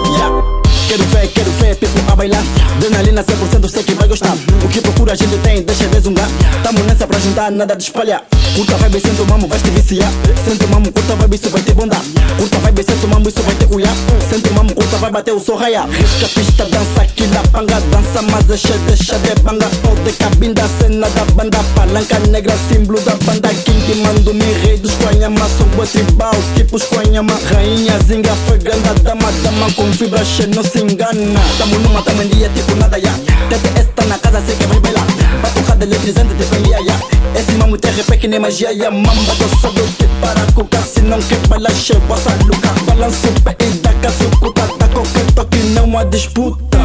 [1.77, 2.43] people a bailar.
[2.77, 4.35] Adrenalina 100% sei que vai gostar.
[4.65, 6.29] O que procura a gente tem, deixa de zungar.
[6.63, 8.23] Tamo nessa pra juntar, nada de espalhar.
[8.55, 10.11] Curta vibe, sente o mamo, vai te viciar.
[10.45, 12.03] Sente o mamo, curta vibe, isso vai te bondar.
[12.39, 13.95] Curta vibe, sente o mamo, isso vai te cuiar.
[14.29, 15.89] Sente o mamo, curta vai bater o sol raiar.
[15.89, 17.81] Risca pista, dança aqui na panga.
[17.91, 19.67] Dança, mas deixa, deixa de banga.
[19.83, 21.59] Pode cabinda, cena da banda.
[21.75, 23.49] Palanca negra, símbolo da banda.
[23.65, 25.47] King mando me rei dos Quanhama.
[25.57, 27.39] Sou boa tribal, tipo os Quanhama.
[27.53, 31.41] Rainha zinga, foi grande dama, dama com vibra, che, não se engana.
[31.69, 33.13] Tamo numa, tamo em dia, tipo nada, ya.
[33.49, 35.05] TTS tá na casa, sei que vai bailar.
[35.43, 36.95] Batucada eletrizante, te vem, ya.
[37.35, 38.89] Esse mamo tem repé que nem magia, ya.
[38.89, 40.81] Mamba, tô só do que para cuca.
[40.81, 42.73] Se não quer bailar, che, bossa luca.
[42.87, 44.63] Balança o pé e dá casucuta.
[44.79, 46.79] Dá qualquer toque, não há disputa.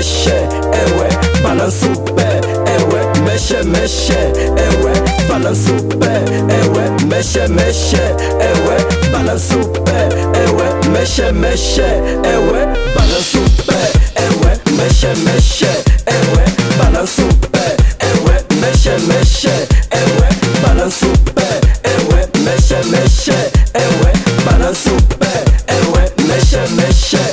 [0.00, 1.08] Mexe, mexe, é ué,
[1.42, 4.94] balança o pé, é ué, mexe, mexe, é ué,
[5.28, 11.30] balança o pé, é ué, mexe, mexe, é ué, balança o pé, é ué, mexe,
[11.32, 15.66] mexe, é ué, balança o pé, é ué, mexe, mexe,
[16.06, 16.44] é ué,
[16.78, 20.28] balança o pé, é ué, mexe, mexe, é ué,
[20.62, 23.32] balança o pé, é ué, mexe, mexe,
[23.74, 24.12] é ué,
[24.46, 27.29] balança o pé, é ué, mexe,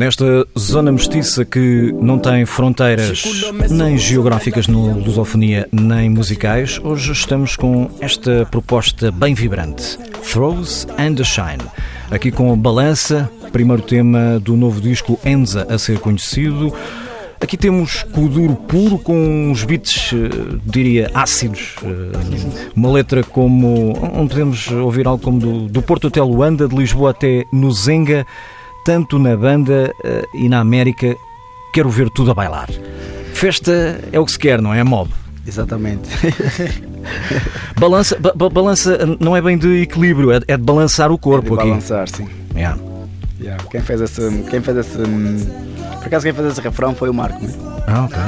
[0.00, 3.22] Nesta zona mestiça que não tem fronteiras
[3.68, 9.98] nem geográficas no lusofonia nem musicais, hoje estamos com esta proposta bem vibrante:
[10.32, 11.62] Throws and the Shine.
[12.10, 16.72] Aqui com a Balança, primeiro tema do novo disco Enza a ser conhecido.
[17.38, 21.76] Aqui temos Kuduro puro com uns beats, eh, diria, ácidos.
[21.84, 23.92] Eh, uma letra como.
[24.14, 28.26] onde podemos ouvir algo como do, do Porto até Luanda, de Lisboa até Nuzenga,
[28.84, 31.16] tanto na banda eh, e na América.
[31.72, 32.68] Quero ver tudo a bailar.
[33.32, 34.82] Festa é o que se quer, não é?
[34.82, 35.10] Mob.
[35.46, 36.08] Exatamente.
[37.78, 41.18] balança, ba- ba- balança não é bem de equilíbrio, é, é de balançar o É
[41.18, 41.68] corpo de aqui.
[41.68, 42.28] balançar, sim.
[42.54, 42.78] Yeah.
[43.40, 43.62] Yeah.
[43.70, 44.42] Quem fez esse.
[44.50, 44.98] Quem fez esse.
[44.98, 47.52] Por acaso quem fez esse refrão foi o Marco, né?
[47.86, 48.18] Ah, ok.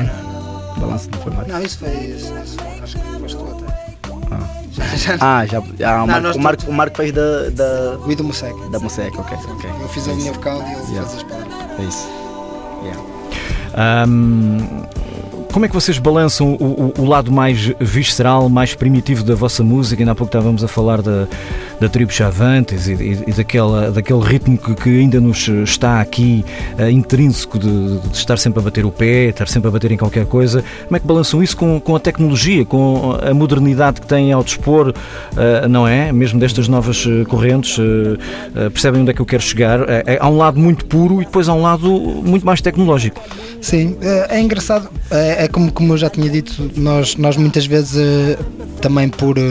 [0.81, 1.53] Balança não foi o Marco.
[1.53, 1.91] Não, isso foi.
[1.91, 4.35] Isso, isso, acho que foste tu até.
[4.35, 4.62] Ah.
[4.73, 5.59] Já, já, Ah, já.
[5.59, 7.51] ah, o, Marco, o, Marco, o Marco fez da.
[7.51, 8.69] da O Ido Museca.
[8.71, 9.37] da Museca, ok.
[9.53, 9.71] ok.
[9.81, 11.09] Eu fiz a minha vocal e ele Yeah.
[11.09, 11.79] fez as palavras.
[11.79, 12.09] É isso.
[12.83, 13.03] Yeah.
[13.75, 14.85] Ahm,
[15.53, 19.63] como é que vocês balançam o, o- o lado mais visceral, mais primitivo da vossa
[19.63, 20.01] música?
[20.03, 21.29] Ainda há pouco estávamos a falar da,
[21.79, 26.43] da tribo Chavantes e, e- e daquela, daquele ritmo que, que ainda nos está aqui
[26.79, 29.97] eh, intrínseco de, de estar sempre a bater o pé, estar sempre a bater em
[29.99, 30.65] qualquer coisa.
[30.87, 34.43] Como é que balançam isso com, com a tecnologia, com a modernidade que têm ao
[34.43, 34.95] dispor,
[35.37, 36.11] eh, não é?
[36.13, 39.81] Mesmo destas novas eh, correntes, eh, percebem onde é que eu quero chegar?
[40.19, 43.21] Há um lado muito puro e depois há um lado muito mais tecnológico.
[43.61, 44.89] Sim, é é engraçado.
[45.11, 48.39] É, é como, como eu já tinha dito, nós, nós muitas vezes eh,
[48.81, 49.43] também por, eh,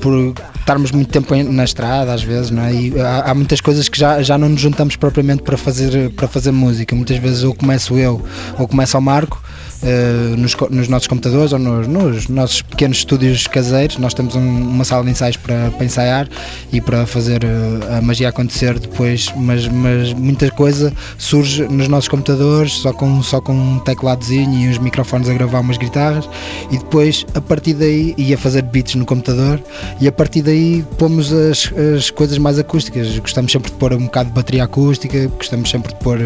[0.00, 2.72] por estarmos muito tempo em- na estrada, às vezes, não é?
[2.74, 6.28] E há, há muitas coisas que já, já não nos juntamos propriamente para fazer, para
[6.28, 6.94] fazer música.
[6.94, 8.22] Muitas vezes ou começo eu
[8.58, 9.42] ou começa o Marco.
[9.82, 14.40] Eh, nos, nos nossos computadores ou nos, nos nossos pequenos estúdios caseiros, nós temos um-
[14.70, 16.28] uma sala de ensaios para, para ensaiar
[16.72, 22.08] e para fazer eh, a magia acontecer depois, mas, mas muita coisa surge nos nossos
[22.08, 26.28] computadores só com, só com um tecladozinho e uns microfones a gravar umas guitarras.
[26.70, 29.60] E depois a partir daí ia fazer beats no computador
[30.00, 33.18] e a partir daí pomos as, as coisas mais acústicas.
[33.18, 36.20] Gostamos sempre de pôr um bocado de bateria acústica, gostamos sempre de pôr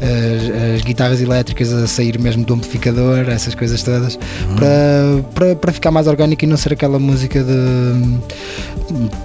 [0.00, 4.18] as, as guitarras elétricas a sair mesmo do amplificador, essas coisas todas,
[4.56, 8.20] para, para, para ficar mais orgânico e não ser aquela música de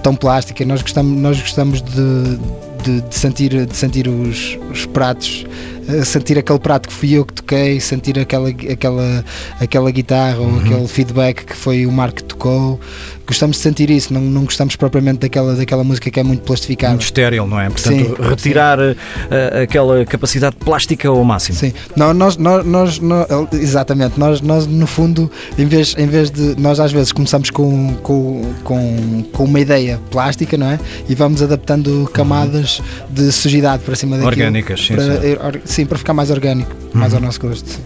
[0.02, 0.64] tão plástica.
[0.64, 2.38] Nós gostamos, nós gostamos de,
[2.84, 5.46] de, de sentir, de sentir os, os pratos,
[5.88, 9.24] eh, sentir aquele prato que fui eu que toquei, sentir aquela, aquela,
[9.60, 12.80] aquela guitarra ou aquele feedback que foi o Marco que tocou.
[13.26, 16.92] Gostamos de sentir isso, não, não gostamos propriamente daquela, daquela música que é muito plastificada.
[16.94, 17.68] Muito estéril, não é?
[17.68, 21.58] Portanto, Sim, retirar eh, aquela capacidade plástica ao máximo.
[21.58, 26.30] Sim, não, nós, nós, nós, nós- exatamente, nós, nós no fundo, em vez, em vez
[26.30, 30.78] de, nós às vezes começamos com, com, com, com uma ideia plástica, não é?
[31.08, 34.30] E vamos adaptando camadas de sujidade para cima daquilo.
[34.30, 35.32] Orgânicas, sim, para, sim.
[35.32, 37.68] eh, sim, para ficar mais orgânico, mais ao nosso gosto.
[37.68, 37.80] sim.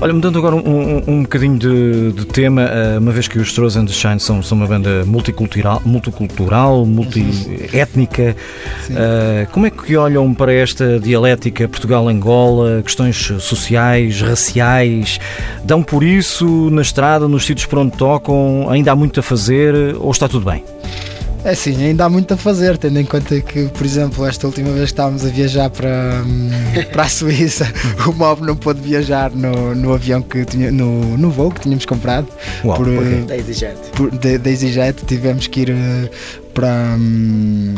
[0.00, 3.52] Olha, mudando agora um, um, um bocadinho de, de tema, eh, uma vez que os
[3.52, 8.36] Throws and the Shine são, são uma banda multicultural, multicultural multiétnica,
[8.90, 15.18] eh, como é que olham para esta dialética Portugal-Angola, questões sociais, raciais?
[15.64, 18.70] Dão por isso na estrada, nos sítios por onde tocam?
[18.70, 20.62] Ainda há muito a fazer ou está tudo bem?
[21.44, 24.68] É sim, ainda há muito a fazer, tendo em conta que, por exemplo, esta última
[24.70, 26.50] vez que estávamos a viajar para, hum,
[26.92, 27.72] para a Suíça,
[28.06, 31.86] o Mob não pôde viajar no, no avião que tinha, no, no voo que tínhamos
[31.86, 32.26] comprado.
[32.64, 33.14] Uau, por, porquê?
[33.14, 33.76] eh, Da EasyJet.
[33.94, 36.10] por- da da EasyJet tivemos que ir eh,
[36.52, 36.96] para.
[36.98, 37.74] hum,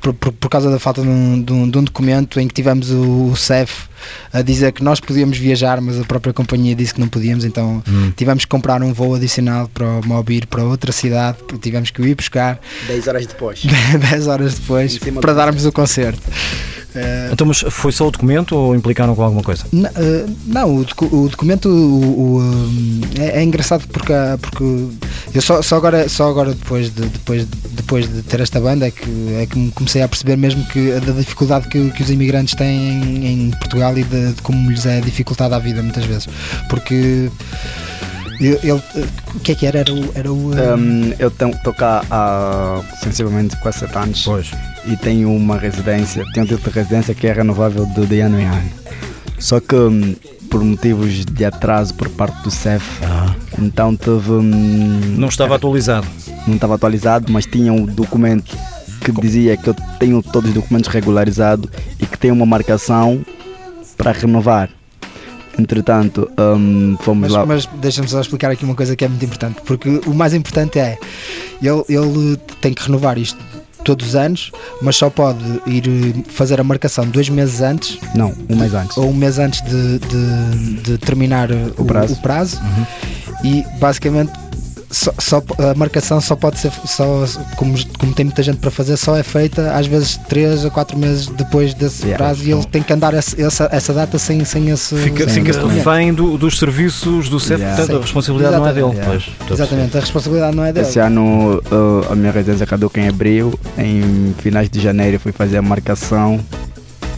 [0.00, 2.54] por, por- por causa da falta de um, de um- de um documento em que
[2.54, 3.84] tivemos o, o CEF
[4.32, 7.82] a dizer que nós podíamos viajar, mas a própria companhia disse que não podíamos, então
[7.88, 8.12] Hum.
[8.16, 12.00] tivemos que comprar um voo adicional para o Mob ir para outra cidade, tivemos que
[12.02, 13.62] o ir buscar 10 horas depois.
[14.10, 16.20] 10 horas depois para do darmos o concerto.
[16.96, 19.64] Eh, Então, mas foi só o documento ou implicaram com alguma coisa?
[19.72, 24.38] N- eh, Não, o, docu- o documento o- o, um, é, é engraçado porque, há-
[24.40, 24.62] porque
[25.34, 28.90] eu só, só agora, só agora depois, de, depois, depois de ter esta banda é
[28.92, 32.54] que, é que me comecei a perceber mesmo que da dificuldade que, que os imigrantes
[32.54, 36.28] têm em, em Portugal e de, de como lhes é dificultada a vida muitas vezes.
[36.68, 37.30] Porque
[38.40, 38.58] ele,
[39.34, 39.78] o que é que era?
[39.80, 40.12] Era o.
[40.14, 44.50] Era o eh, Um, eu estou cá há sensivelmente quase 7 anos Pois.
[44.86, 48.40] e tenho uma residência, tenho um tipo de residência que é renovável de, de ano
[48.40, 48.70] em ano.
[49.38, 50.14] Só que hum,
[50.50, 52.84] por motivos de atraso por parte do CEF,
[53.60, 54.30] então teve.
[54.30, 56.06] hum, Não estava atualizado.
[56.46, 58.56] não estava atualizado, mas tinha um documento
[59.00, 61.68] que dizia que eu tenho todos os documentos regularizados
[62.00, 63.22] e que tem uma marcação
[64.04, 64.68] para renovar.
[65.58, 67.46] Entretanto, hum, fomos Mas, lá.
[67.46, 70.78] mas deixa-me só explicar aqui uma coisa que é muito importante, porque o mais importante
[70.78, 70.98] é
[71.62, 73.38] ele, ele tem que renovar isto
[73.84, 74.50] todos os anos,
[74.82, 77.98] mas só pode ir eh, fazer a marcação dois meses antes.
[78.14, 78.96] Não, um mês antes.
[78.96, 82.14] Ou um mês antes de, de, de terminar o, prazo.
[82.14, 82.60] o prazo.
[83.44, 84.32] E basicamente
[84.94, 87.24] só, só- a marcação só pode ser, só,
[87.56, 90.96] como, como tem muita gente para fazer, só é feita às vezes 3 a 4
[90.96, 92.16] meses depois desse Yeah.
[92.24, 94.94] prazo e ele tem que andar esse- essa, essa data sem, sem esse.
[94.96, 97.76] Fica, sem fica refém do- dos serviços do CEF, Yeah.
[97.76, 98.86] portanto a responsabilidade não é dele.
[98.92, 99.32] Exatamente.
[99.46, 100.86] Pois, Exatamente, a responsabilidade não é dele.
[100.86, 105.58] Esse ano uh, a minha residência caduca em abril, em finais de janeiro fui fazer
[105.58, 106.38] a marcação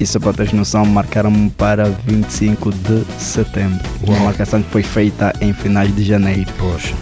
[0.01, 3.81] e só para teres noção marcaram-me para 25 de setembro.
[4.09, 6.51] A marcação foi feita em finais de janeiro.
[6.59, 6.95] Poxa.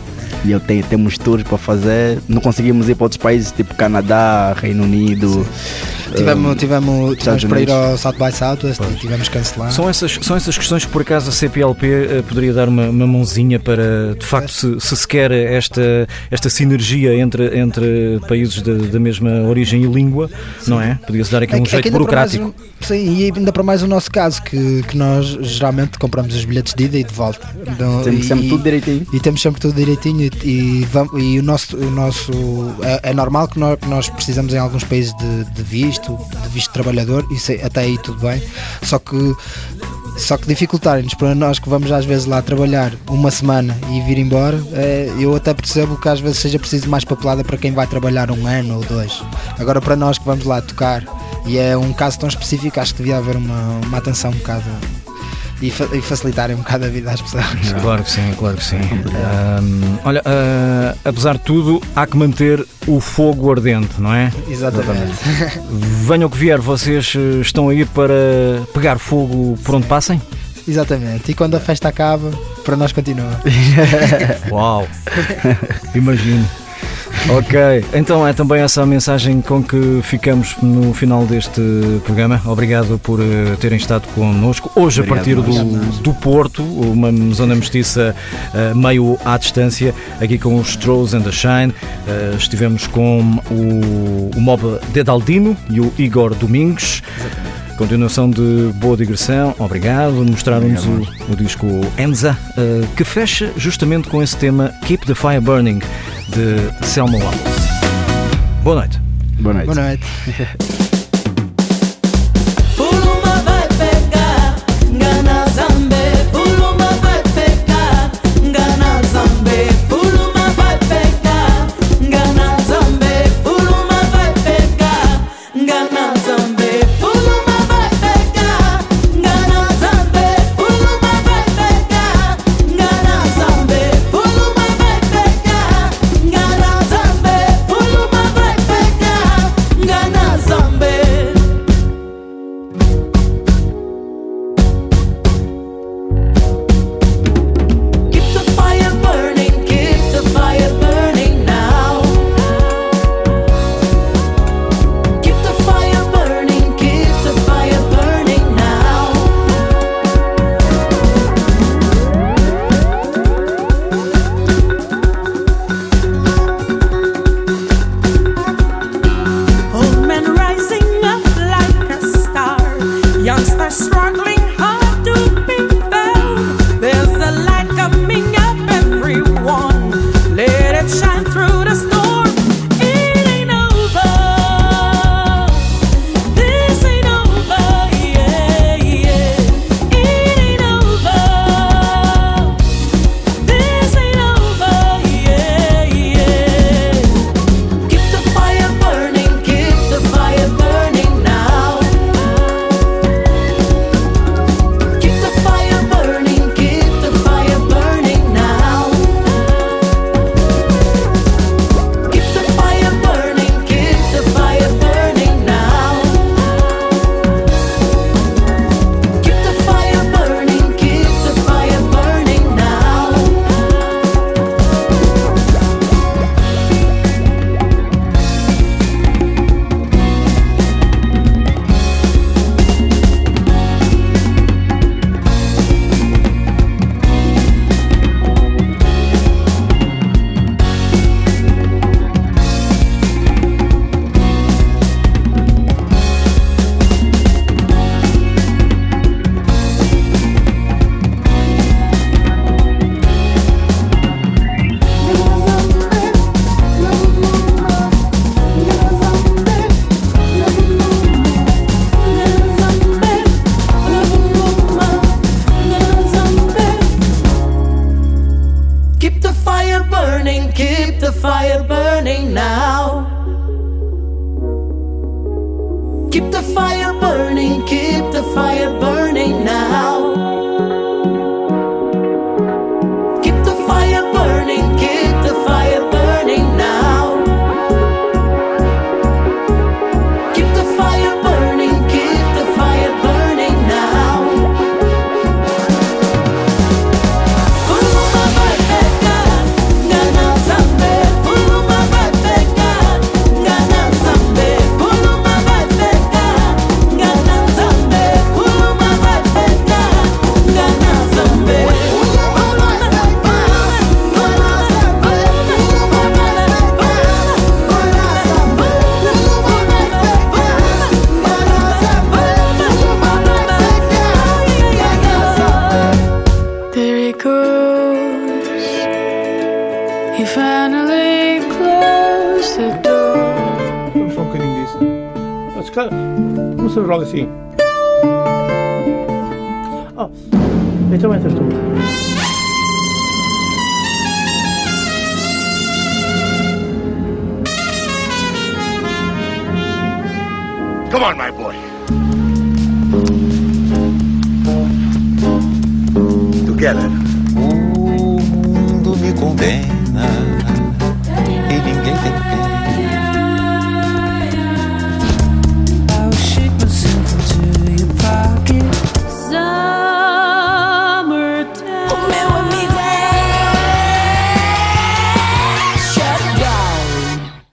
[0.45, 4.55] E eu tenho, temos tours para fazer, não conseguimos ir para outros países tipo Canadá,
[4.55, 5.47] Reino Unido.
[6.15, 9.73] Tivemos, tivemos, tivemos para ir ao South by Southwest e tivemos cancelar.
[9.73, 13.07] São essas, são essas questões que por acaso a CPLP eh, poderia dar uma, uma
[13.07, 18.75] mãozinha para de facto se, se se quer esta, esta sinergia entre, entre países da,
[18.75, 20.31] da mesma origem e língua,
[20.67, 20.99] não é?
[21.07, 22.47] Podia-se dar aqui um É é jeito mais burocrático.
[22.49, 26.45] um- sim, e ainda para mais o nosso caso, que, que nós geralmente compramos os
[26.45, 27.49] bilhetes de ida e de volta.
[27.67, 29.07] Então, Temos e- sempre tudo direitinho.
[29.13, 30.87] E temos sempre tudo direitinho e, e,
[31.21, 32.33] e o nosso, o nosso
[32.83, 36.49] é, é normal que nós, que nós precisamos em alguns países de, de visto, de
[36.49, 38.43] visto de trabalhador, isso é- até aí tudo bem.
[38.83, 39.35] Só que
[40.17, 44.17] só que dificultarem-nos para nós que vamos às vezes lá trabalhar uma semana e vir
[44.19, 47.87] embora, é, eu até percebo que às vezes seja preciso mais papelada para quem vai
[47.87, 49.23] trabalhar um ano ou dois.
[49.59, 51.03] Agora para nós que vamos lá tocar
[51.47, 54.63] e é um caso tão específico, acho que devia haver uma, uma atenção um bocado
[55.63, 57.45] e, fa- e facilitarem um bocado a vida às pessoas.
[57.81, 58.77] Claro que sim, claro que sim.
[58.79, 64.31] Ahm, olha, ah, apesar de tudo, há que manter o fogo ardente, não é?
[64.49, 65.13] Exatamente.
[66.07, 68.15] Venha o que vier, vocês eh, estão aí para
[68.73, 70.21] pegar fogo por onde passem?
[70.67, 71.31] Exatamente.
[71.31, 72.31] E quando a festa acaba,
[72.65, 73.39] para nós continua.
[74.51, 74.87] Uau!
[75.95, 76.49] Imagino.
[77.29, 77.59] Ok,
[77.95, 81.61] então é também essa a mensagem com que ficamos no final deste
[82.05, 82.41] programa.
[82.45, 84.71] Obrigado por eh, terem estado connosco.
[84.75, 88.15] Hoje, a partir Obrigado, do, do Porto, uma zona mestiça
[88.53, 91.75] eh, meio à distância, aqui com os Strohs and the Shine.
[92.07, 97.03] Eh, estivemos com o, o Mob Dedaldino e o Igor Domingos.
[97.77, 100.13] Continuação de boa digressão, obrigado.
[100.13, 101.67] Mostraram-nos o, o disco
[101.99, 105.81] Enza, eh, que fecha justamente com esse tema Keep the Fire Burning
[106.29, 107.45] de Selma Wallace.
[108.63, 109.01] Boa noite.
[109.41, 109.67] Boa noite.
[109.67, 110.05] Boa noite.